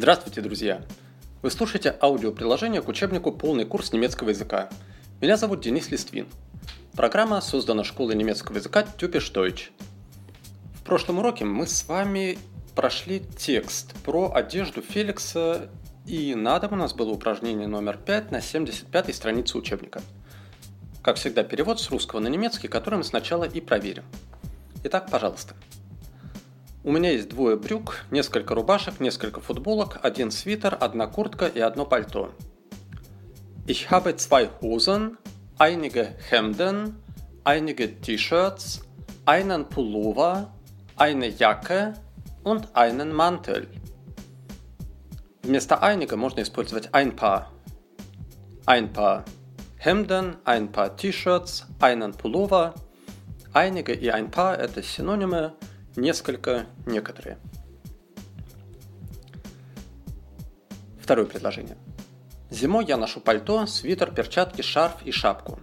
[0.00, 0.80] Здравствуйте, друзья!
[1.42, 4.70] Вы слушаете аудиоприложение к учебнику «Полный курс немецкого языка».
[5.20, 6.26] Меня зовут Денис Листвин.
[6.94, 9.64] Программа создана школой немецкого языка Typisch Deutsch.
[10.72, 12.38] В прошлом уроке мы с вами
[12.74, 15.68] прошли текст про одежду Феликса,
[16.06, 20.00] и на дом у нас было упражнение номер 5 на 75 странице учебника.
[21.02, 24.04] Как всегда, перевод с русского на немецкий, который мы сначала и проверим.
[24.82, 25.54] Итак, пожалуйста.
[26.82, 31.84] У меня есть двое брюк, несколько рубашек, несколько футболок, один свитер, одна куртка и одно
[31.84, 32.32] пальто.
[33.66, 35.18] Ich habe zwei Hosen,
[35.58, 36.96] einige Hemden,
[37.44, 38.80] einige T-Shirts,
[39.26, 40.54] einen Pullover,
[40.96, 41.92] eine Jacke
[42.44, 43.68] und einen Mantel.
[45.42, 47.52] Вместо einige можно использовать ein paar.
[48.64, 49.26] Ein paar
[49.76, 52.74] Hemden, ein paar T-Shirts, einen Pullover.
[53.52, 55.52] Einige и ein paar– это синонимы–
[55.96, 57.38] несколько, некоторые.
[61.00, 61.76] Второе предложение.
[62.50, 65.60] Зимой я ношу пальто, свитер, перчатки, шарф и шапку.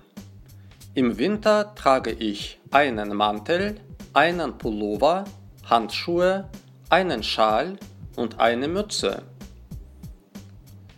[0.96, 3.80] Im Winter trage ich einen Mantel,
[4.14, 5.26] einen Pullover,
[5.70, 6.50] Handschuhe,
[6.90, 7.78] einen Schal
[8.16, 9.24] und eine Mütze.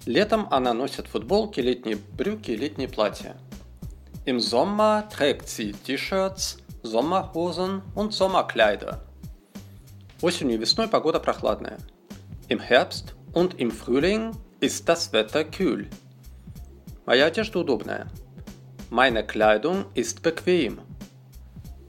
[0.05, 3.35] Летом она носит футболки, летние брюки и летние платья.
[4.25, 9.08] Im Sommer trägt sie T-Shirts, Sommerhosen und Sommerkleider.
[10.21, 11.77] Осенью и весной погода прохладная.
[12.49, 15.89] Im Herbst und im Frühling ist das Wetter kühl.
[17.05, 18.07] Моя одежда удобная.
[18.89, 20.81] Meine Kleidung ist bequem.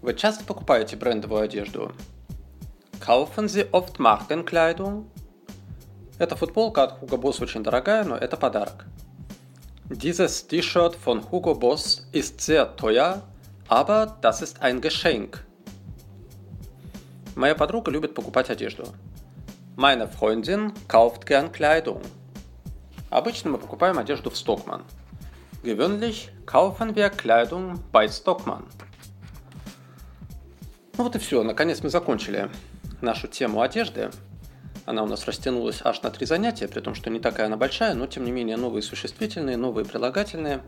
[0.01, 1.93] Вы часто покупаете брендовую одежду?
[3.01, 5.11] Kaufen Sie oft Markenkleidung?
[6.19, 8.87] Эта футболка от Hugo Boss очень дорогая, но это подарок.
[9.89, 13.23] Dieses T-Shirt von Hugo Boss ist sehr teuer,
[13.67, 15.45] aber das ist ein Geschenk.
[17.37, 18.89] Моя подруга любит покупать одежду.
[19.77, 22.05] Meine Freundin kauft gern Kleidung.
[23.09, 24.83] Обычно мы покупаем одежду в Stockmann.
[25.63, 28.65] Gewöhnlich kaufen wir Kleidung bei Stockmann.
[30.99, 32.51] Ну вот и все, наконец мы закончили
[33.01, 34.11] нашу тему одежды.
[34.85, 37.95] Она у нас растянулась аж на три занятия, при том, что не такая она большая,
[37.95, 40.63] но тем не менее новые существительные, новые прилагательные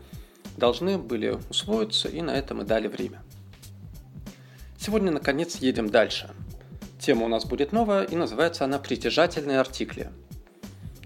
[0.55, 3.21] должны были усвоиться, и на это мы дали время.
[4.79, 6.29] Сегодня, наконец, едем дальше–
[7.03, 10.09] Тема у нас будет новая, и называется она «Притяжательные артикли».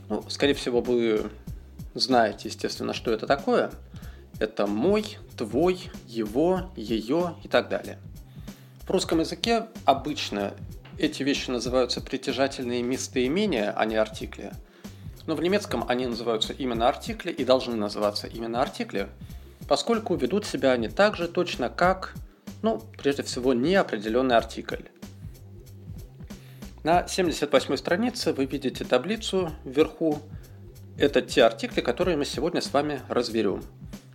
[0.09, 1.31] Ну, скорее всего, вы
[1.96, 3.72] знаете, естественно, что это такое.
[4.40, 7.97] Это мой, твой, его, ее и так далее.
[8.84, 10.53] В русском языке обычно
[11.00, 14.52] эти вещи называются притяжательные местоимения, а не артикли.
[15.25, 19.08] Но в немецком они называются именно артикли и должны называться именно артикли,
[19.68, 22.14] поскольку ведут себя они так же точно, как,
[22.62, 24.84] ну, прежде всего, неопределенный артикль.
[26.88, 30.20] На 78 странице вы видите таблицу вверху.
[30.98, 33.62] Это те артикли, которые мы сегодня с вами разберем.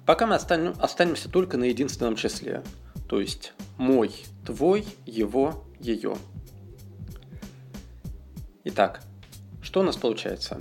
[0.07, 2.63] Пока мы останем, останемся только на единственном числе.
[3.11, 6.17] То есть мой, твой, его, ее.
[8.65, 9.03] Итак,
[9.61, 10.59] что у нас получается?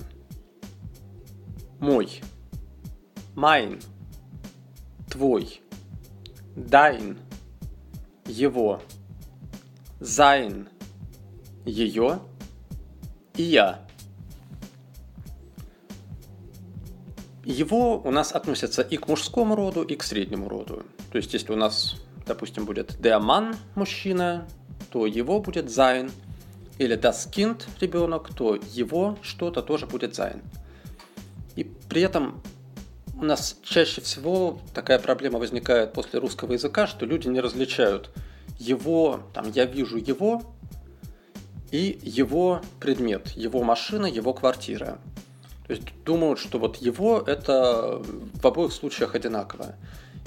[1.80, 2.22] Мой.
[3.36, 3.80] Mein.
[5.10, 5.62] Твой.
[6.58, 7.18] Dein.
[8.26, 8.82] Его.
[10.02, 10.68] Sein
[11.66, 12.20] ее
[13.36, 13.80] и я.
[17.44, 20.84] Его у нас относятся и к мужскому роду, и к среднему роду.
[21.12, 21.96] То есть, если у нас,
[22.26, 24.48] допустим, будет Mann– мужчина,
[24.92, 26.12] то его будет sein.
[26.78, 30.42] Или Kind– ребенок, то его что-то тоже будет sein.
[31.56, 32.42] И при этом
[33.16, 38.12] у нас чаще всего такая проблема возникает после русского языка, что люди не различают
[38.58, 40.44] его, там, я вижу его,
[41.72, 45.00] и его предмет, его машина, его квартира.
[45.68, 49.76] То есть думают, что вот его это в обоих случаях одинаково.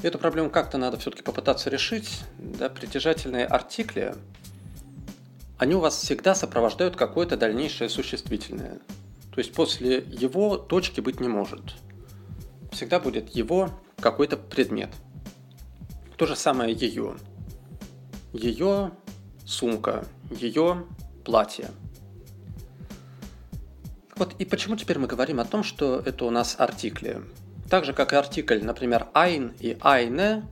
[0.03, 2.23] И эту проблему как-то надо все-таки попытаться решить.
[2.39, 4.15] Да, притяжательные артикли,
[5.59, 8.81] они у вас всегда сопровождают какое-то дальнейшее существительное.
[9.33, 11.75] То есть после его точки быть не может.
[12.73, 13.71] Всегда будет его
[14.01, 14.91] какой-то предмет.
[16.17, 17.17] То же самое ее.
[18.33, 18.93] Ее
[19.45, 20.87] сумка, ее
[21.25, 21.71] платье.
[24.17, 27.23] Вот и почему теперь мы говорим о том, что это у нас артикли?
[27.69, 30.45] Так же, как и артикль, например, ein и eine,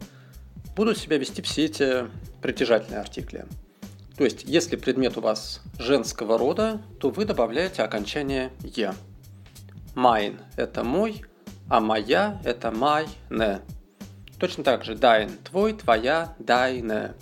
[0.75, 2.07] будут себя вести все эти
[2.41, 3.47] притяжательные артикли.
[4.17, 8.95] То есть, если предмет у вас женского рода, то вы добавляете окончание «е».
[9.95, 11.25] Mein– это мой,
[11.69, 13.61] а моя– это meine.
[14.39, 17.15] Точно так же dein– твой, твоя, deine.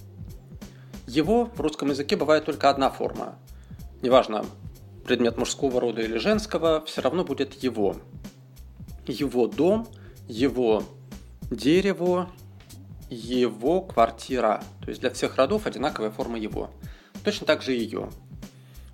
[1.06, 3.38] Его в русском языке бывает только одна форма.
[4.02, 4.46] Неважно,
[5.04, 7.96] предмет мужского рода или женского, все равно будет его.
[9.06, 9.88] Его дом,
[10.28, 10.84] его
[11.50, 12.30] дерево,
[13.10, 14.62] его квартира.
[14.82, 16.70] То есть для всех родов одинаковая форма его.
[17.24, 18.08] Точно так же ее.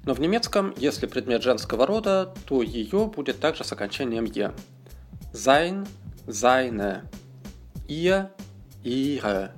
[0.04, 4.52] Но в немецком, если предмет женского рода, то ее будет также с окончанием «е».
[5.32, 5.86] Sein,
[6.26, 7.02] seine.
[7.88, 8.30] Ihr,
[8.82, 9.50] ihre.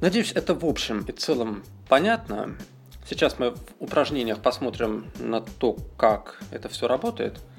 [0.00, 2.56] Надеюсь, это в общем и целом понятно.
[3.10, 7.38] Сейчас мы в упражнениях посмотрим на то, как это все работает–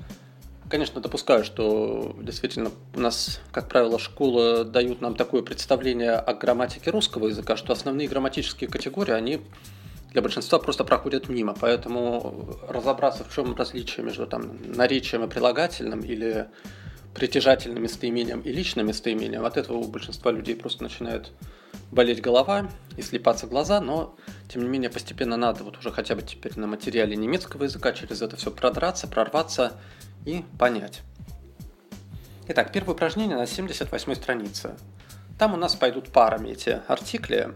[0.72, 6.90] конечно, допускаю, что действительно у нас, как правило, школы дают нам такое представление о грамматике
[6.92, 9.42] русского языка, что основные грамматические категории, они
[10.12, 11.54] для большинства просто проходят мимо.
[11.60, 16.48] Поэтому разобраться, в чем различие между там, наречием и прилагательным или
[17.14, 21.32] притяжательным местоимением и личным местоимением, от этого у большинства людей просто начинает
[21.92, 24.16] болеть голова и слепаться глаза, но
[24.48, 28.22] тем не менее постепенно надо вот уже хотя бы теперь на материале немецкого языка через
[28.22, 29.74] это все продраться, прорваться
[30.26, 31.02] и понять.
[32.48, 34.76] Итак, первое упражнение на 78 странице.
[35.38, 37.54] Там у нас пойдут парами эти артикли.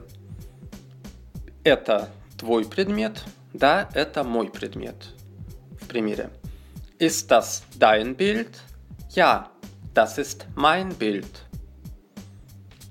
[1.63, 3.23] Это твой предмет,
[3.53, 4.95] да, это мой предмет.
[5.81, 6.29] В примере.
[6.99, 8.49] Ist das dein Bild?
[9.09, 9.49] Ja,
[9.93, 11.44] das ist mein Bild.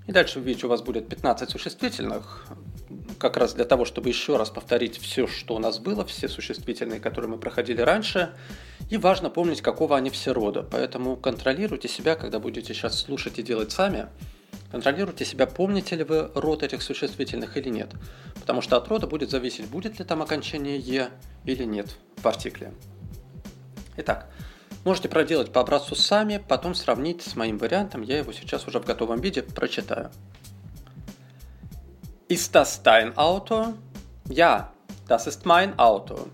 [0.06, 2.46] И дальше, вы видите, у вас будет 15 существительных,
[3.18, 7.00] как раз для того, чтобы еще раз повторить все, что у нас было, все существительные,
[7.00, 8.34] которые мы проходили раньше.
[8.90, 10.62] И важно помнить, какого они все рода.
[10.62, 14.08] Поэтому контролируйте себя, когда будете сейчас слушать и делать сами.
[14.70, 17.90] Контролируйте себя, помните ли вы род этих существительных или нет.
[18.34, 21.10] Потому что от рода будет зависеть, будет ли там окончание «е»
[21.44, 22.74] или нет в артикле.
[23.96, 24.28] Итак,
[24.84, 28.02] можете проделать по образцу сами, потом сравнить с моим вариантом.
[28.02, 30.10] Я его сейчас уже в готовом виде прочитаю.
[32.28, 33.74] Ist das dein Auto?
[34.28, 34.72] Ja,
[35.06, 36.28] das ist mein Auto.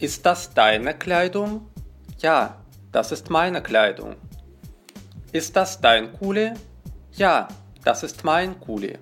[0.00, 1.68] Ist das deine Kleidung?
[2.18, 2.56] Ja,
[2.92, 4.16] das ist meine Kleidung.
[5.32, 6.52] Ist das dein Kuli?
[7.12, 7.48] Ja,
[7.84, 8.98] das ist mein Kuli.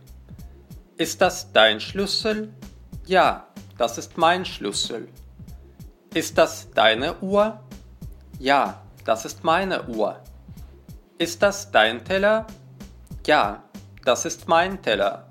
[0.97, 2.53] Ist das dein Schlüssel?
[3.06, 3.49] Ja,
[3.79, 5.09] das ist mein Schlüssel.
[6.12, 7.61] Ist das deine Uhr?
[8.38, 10.19] Ja, das ist meine Uhr.
[11.19, 12.46] Ist das dein Teller?
[13.26, 13.62] Ja,
[14.04, 15.28] das ist mein Teller.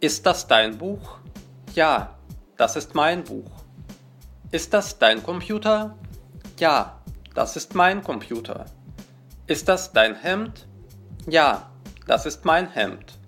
[0.00, 1.18] Ist das dein Buch?
[1.74, 2.14] Ja,
[2.56, 3.50] das ist mein Buch.
[4.50, 5.96] Ist das dein Computer?
[6.58, 7.00] Ja,
[7.34, 8.66] das ist mein Computer.
[9.46, 10.66] Ist das dein Hemd?
[11.26, 11.70] Ja,
[12.06, 13.18] das ist mein Hemd.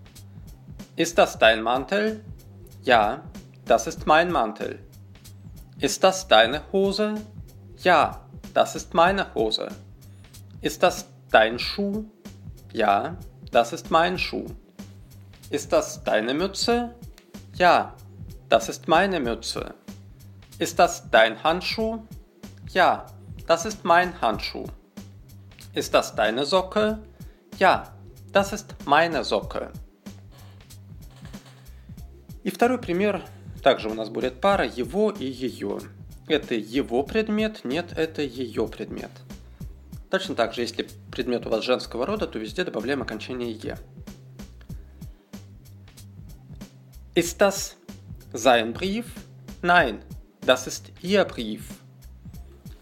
[0.96, 2.24] Ist das dein Mantel?
[2.82, 3.22] Ja,
[3.64, 4.78] das ist mein Mantel.
[5.78, 7.14] Ist das deine Hose?
[7.78, 8.23] Ja,
[8.53, 9.69] das ist meine Hose.
[10.61, 12.05] Ist das dein Schuh?
[12.73, 13.17] Ja,
[13.51, 14.45] das ist mein Schuh.
[15.49, 16.95] Ist das deine Mütze?
[17.55, 17.95] Ja,
[18.49, 19.73] das ist meine Mütze.
[20.59, 21.99] Ist das dein Handschuh?
[22.69, 23.05] Ja,
[23.47, 24.65] das ist mein Handschuh.
[25.73, 26.99] Ist das deine Socke?
[27.57, 27.93] Ja,
[28.31, 29.71] das ist meine Socke.
[32.43, 33.23] И второй пример,
[33.63, 35.79] также у нас будет пара его и ее.
[36.26, 39.10] Это его предмет, нет, это ее предмет.
[40.10, 43.78] Точно так же, если предмет у вас женского рода, то везде добавляем окончание «е».
[47.14, 47.76] Ist das
[48.32, 49.06] sein Brief?
[49.62, 50.00] Nein,
[50.46, 51.62] Das ist Ihr Brief.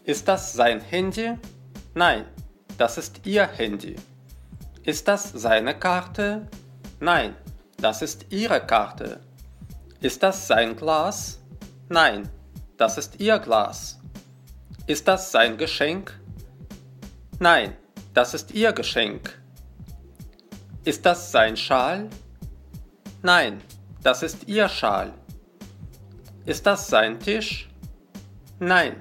[0.05, 1.38] Ist das sein Handy?
[1.95, 2.25] Nein,
[2.76, 3.95] das ist Ihr Handy.
[4.83, 6.49] Ist das seine Karte?
[6.99, 7.37] Nein,
[7.76, 9.21] das ist Ihre Karte.
[10.00, 11.38] Ist das sein Glas?
[11.88, 12.28] Nein,
[12.83, 14.01] das ist Ihr Glas.
[14.89, 16.19] Ist das sein Geschenk?
[17.39, 17.77] Nein,
[18.12, 19.41] das ist Ihr Geschenk.
[20.83, 22.11] Ist das sein Schal?
[23.23, 23.62] Nein,
[24.03, 25.15] das ist Ihr Schal.
[26.45, 27.71] Ist das sein Tisch?
[28.59, 28.97] Nein,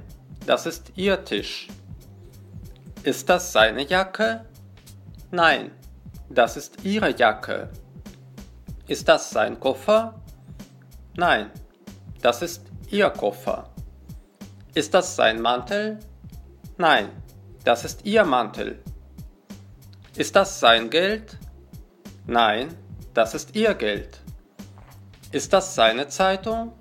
[0.46, 1.68] das ist Ihr Tisch.
[3.02, 4.46] Ist das seine Jacke?
[5.32, 5.72] Nein,
[6.30, 7.68] das ist Ihre Jacke.
[8.88, 10.22] Ist das sein Koffer?
[11.16, 11.50] Nein,
[12.22, 12.62] das ist
[12.92, 13.71] Ihr Koffer.
[14.74, 16.00] Ist das sein Mantel?
[16.78, 17.10] Nein,
[17.66, 18.80] das ist Ihr Mantel.
[20.16, 21.38] Ist das sein Geld?
[22.26, 22.70] Nein,
[23.14, 24.22] das ist Ihr Geld.
[25.34, 26.72] Ist das seine Zeitung?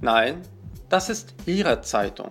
[0.00, 0.42] Nein,
[0.88, 2.30] das ist Ihre Zeitung.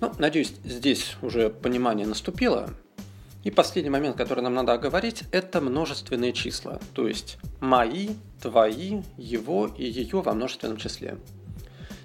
[0.00, 2.74] Ну, надеюсь, здесь уже понимание наступило.
[3.44, 6.78] И последний момент, который нам надо оговорить, это множественные числа.
[6.94, 11.18] То есть мои, твои, его и ее во множественном числе.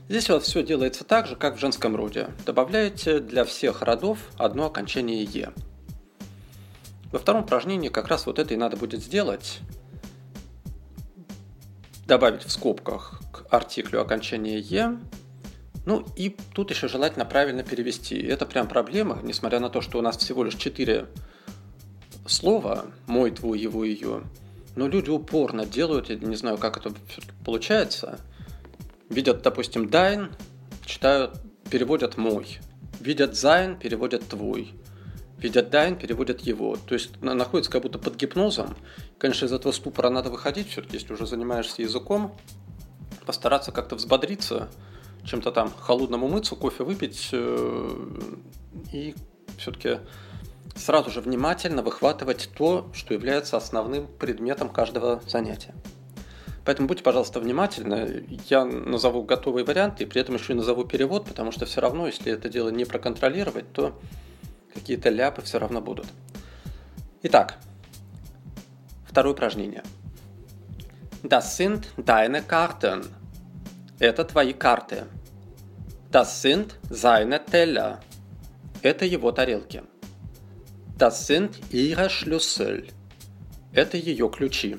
[0.10, 2.30] Здесь у вас все делается так же, как в женском роде.
[2.46, 5.52] Добавляете для всех родов одно окончание «е».
[7.12, 9.60] Во втором упражнении как раз вот это и надо будет сделать.
[12.06, 14.98] Добавить в скобках артиклю окончания «е».
[15.86, 18.18] Ну и тут еще желательно правильно перевести.
[18.18, 21.08] Это прям проблема, несмотря на то, что у нас всего лишь четыре
[22.26, 24.24] слова «мой», «твой», «его», «ее».
[24.78, 26.94] Но люди упорно делают, я не знаю, как это
[27.44, 28.20] получается.
[29.10, 30.36] Видят, допустим, «дайн»,
[30.86, 32.60] читают, переводят «мой».
[33.00, 34.74] Видят «sein», переводят «твой».
[35.38, 36.76] Видят «dein», переводят «его».
[36.76, 38.76] То есть находится как будто под гипнозом.
[39.18, 42.38] Конечно, из этого ступора надо выходить все-таки, если уже занимаешься языком.
[43.26, 44.70] Постараться как-то взбодриться–
[45.28, 48.10] чем-то там холодным умыться, кофе выпить э,
[48.92, 49.14] и
[49.58, 50.00] все-таки
[50.76, 55.76] сразу же внимательно выхватывать то, что является основным предметом каждого занятия.
[56.68, 58.26] Поэтому будьте, пожалуйста, внимательны.
[58.50, 62.08] Я назову готовый вариант и при этом еще и назову перевод, потому что все равно,
[62.08, 63.98] если это дело не проконтролировать, то
[64.74, 66.08] какие-то ляпы все равно будут.
[67.24, 67.58] Итак,
[69.06, 69.82] второе упражнение.
[71.24, 73.06] Das sind deine Karten.
[73.98, 75.06] Это твои карты.
[76.12, 78.00] Das sind seine Teller.
[78.82, 79.84] Это его тарелки.
[80.98, 82.92] Das sind ihre Schlüssel.
[83.72, 84.78] Это ее ключи.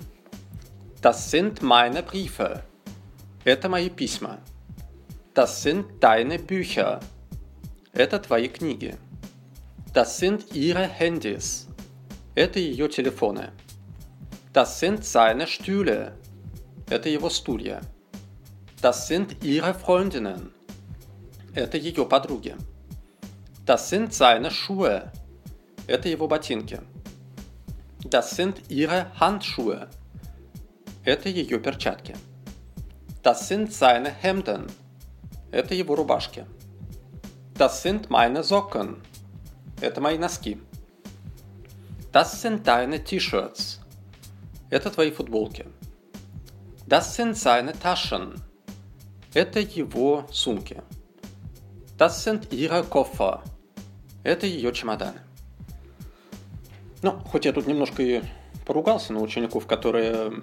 [1.01, 2.63] Das sind meine Briefe.
[3.45, 4.39] Это мои письма.
[5.33, 6.99] Das sind deine Bücher.
[7.91, 8.95] Это твои книги.
[9.93, 11.67] Das sind ihre Handys.
[12.35, 13.51] Это ее телефоны.
[14.53, 16.13] Das sind seine Stühle.
[16.89, 17.81] Это его стулья.
[18.81, 20.51] Das sind ihre Freundinnen.
[21.53, 22.55] Это ее подруги.
[23.65, 25.11] Das sind seine Schuhe.
[25.87, 26.79] Это его ботинки.
[28.03, 29.89] Das sind ihre Handschuhe.
[31.08, 32.14] Это ее перчатки.
[33.22, 34.70] Das sind seine Hemden.
[35.50, 36.44] Это его рубашки.
[37.54, 39.02] Das sind meine Socken.
[39.80, 40.60] Это мои носки.
[42.12, 43.80] Das sind deine T-Shirts.
[44.68, 45.64] Это твои футболки.
[46.86, 48.42] Das sind seine Taschen.
[49.32, 50.82] Это его сумки.
[51.96, 53.42] Das sind ihre Koffer.
[54.24, 55.22] Это ее чемоданы.
[57.00, 58.22] Ну, хоть я тут немножко и
[58.66, 60.42] поругался на учеников, которые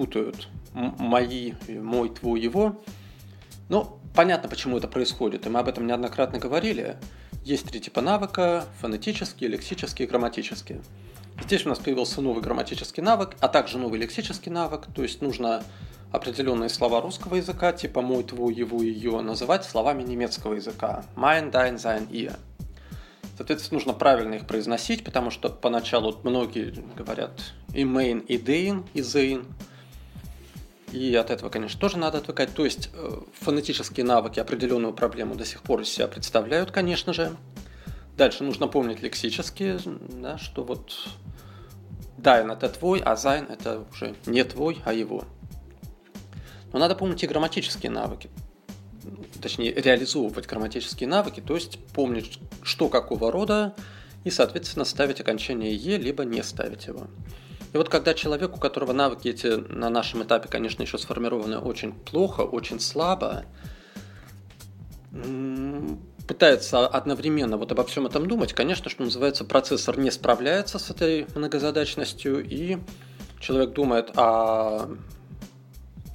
[0.00, 2.80] путают мои, мой, твой, его.
[3.68, 6.96] Но понятно, почему это происходит, и мы об этом неоднократно говорили.
[7.44, 10.80] Есть три типа навыка– фонетические, лексические и грамматические.
[11.44, 15.62] Здесь у нас появился новый грамматический навык, а также новый лексический навык, то есть нужно
[16.12, 21.04] определенные слова русского языка, типа мой, твой, его, ее, называть словами немецкого языка.
[21.14, 22.38] Mein, dein, sein, ihr.
[23.36, 29.00] Соответственно, нужно правильно их произносить, потому что поначалу многие говорят и main, и dein, и
[29.00, 29.44] sein.
[30.92, 32.52] И от этого, конечно, тоже надо отвыкать.
[32.54, 37.36] То есть э, фонетические навыки определенную проблему до сих пор из себя представляют, конечно же.
[38.16, 40.92] Дальше нужно помнить лексические, да, что вот
[42.18, 45.24] Дайн это твой, а Зайн это уже не твой, а его.
[46.72, 48.28] Но надо помнить и грамматические навыки.
[49.40, 53.74] Точнее, реализовывать грамматические навыки, то есть помнить, что какого рода,
[54.24, 57.06] и, соответственно, ставить окончание «е», либо не ставить его.
[57.72, 61.92] И вот когда человек, у которого навыки эти на нашем этапе, конечно, еще сформированы очень
[61.92, 63.44] плохо, очень слабо,
[66.26, 71.26] пытается одновременно вот обо всем этом думать, конечно, что называется, процессор не справляется с этой
[71.34, 72.78] многозадачностью, и
[73.40, 74.88] человек думает, а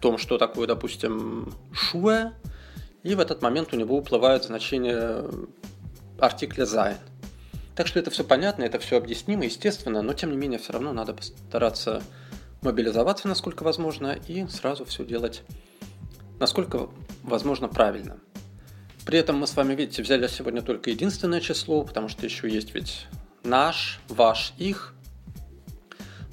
[0.05, 2.33] том, что такое, допустим, шуэ,
[3.01, 5.25] и в этот момент у него уплывает значение
[6.19, 6.97] артикля sein.
[7.75, 10.93] Так что это все понятно, это все объяснимо, естественно, но тем не менее все равно
[10.93, 12.01] надо постараться
[12.61, 15.43] мобилизоваться, насколько возможно, и сразу все делать,
[16.39, 16.89] насколько
[17.21, 18.17] возможно, правильно.
[19.05, 22.73] При этом мы с вами, видите, взяли сегодня только единственное число, потому что еще есть
[22.73, 23.07] ведь
[23.43, 24.93] наш, ваш, их.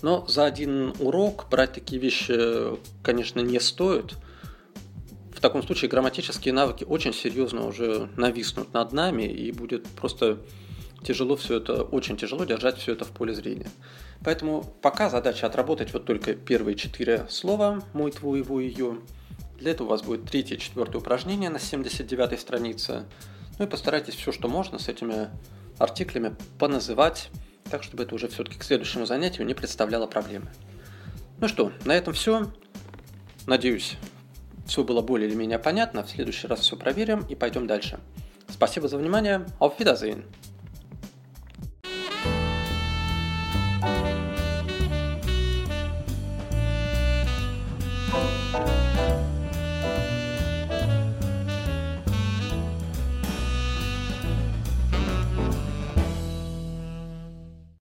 [0.01, 4.15] Но за один урок брать такие вещи, конечно, не стоит.
[5.35, 10.39] В таком случае грамматические навыки очень серьезно уже нависнут над нами, и будет просто
[11.03, 13.69] тяжело все это, очень тяжело держать все это в поле зрения.
[14.25, 18.99] Поэтому пока задача отработать вот только первые четыре слова «мой, твой, его, ее».
[19.59, 23.05] Для этого у вас будет третье четвертое упражнение на 79 странице.
[23.59, 25.29] Ну и постарайтесь все, что можно с этими
[25.79, 27.31] артиклями поназывать
[27.73, 30.53] так чтобы это уже все-таки к следующему занятию не представляло проблемы.
[31.41, 32.53] Ну что, на этом все.
[33.47, 33.97] Надеюсь,
[34.67, 36.05] все было более или менее понятно.
[36.05, 37.99] В следующий раз все проверим и пойдем дальше.
[38.47, 39.47] Спасибо за внимание.
[39.59, 40.25] Auf Wiedersehen.